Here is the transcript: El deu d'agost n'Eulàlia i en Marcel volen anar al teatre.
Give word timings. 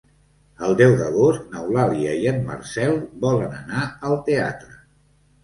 El 0.67 0.71
deu 0.77 0.95
d'agost 1.01 1.43
n'Eulàlia 1.51 2.15
i 2.23 2.25
en 2.33 2.41
Marcel 2.49 2.97
volen 3.27 3.55
anar 3.61 3.85
al 4.11 4.19
teatre. 4.33 4.75